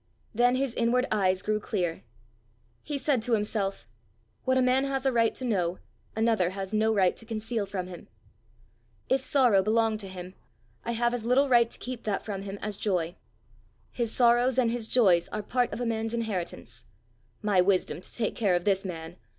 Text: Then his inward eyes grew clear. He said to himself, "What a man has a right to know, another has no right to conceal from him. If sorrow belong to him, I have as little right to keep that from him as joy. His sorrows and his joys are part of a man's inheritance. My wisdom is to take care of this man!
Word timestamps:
Then 0.33 0.55
his 0.55 0.73
inward 0.73 1.05
eyes 1.11 1.43
grew 1.43 1.59
clear. 1.59 2.01
He 2.81 2.97
said 2.97 3.21
to 3.21 3.33
himself, 3.35 3.87
"What 4.45 4.57
a 4.57 4.61
man 4.63 4.85
has 4.85 5.05
a 5.05 5.11
right 5.11 5.35
to 5.35 5.45
know, 5.45 5.77
another 6.15 6.49
has 6.57 6.73
no 6.73 6.91
right 6.91 7.15
to 7.15 7.23
conceal 7.23 7.67
from 7.67 7.85
him. 7.85 8.07
If 9.09 9.23
sorrow 9.23 9.61
belong 9.61 9.99
to 9.99 10.07
him, 10.07 10.33
I 10.83 10.93
have 10.93 11.13
as 11.13 11.23
little 11.23 11.49
right 11.49 11.69
to 11.69 11.77
keep 11.77 12.01
that 12.05 12.25
from 12.25 12.41
him 12.41 12.57
as 12.63 12.77
joy. 12.77 13.15
His 13.91 14.11
sorrows 14.11 14.57
and 14.57 14.71
his 14.71 14.87
joys 14.87 15.29
are 15.29 15.43
part 15.43 15.71
of 15.71 15.79
a 15.79 15.85
man's 15.85 16.15
inheritance. 16.15 16.85
My 17.43 17.61
wisdom 17.61 17.99
is 17.99 18.09
to 18.09 18.17
take 18.17 18.35
care 18.35 18.55
of 18.55 18.65
this 18.65 18.83
man! 18.83 19.17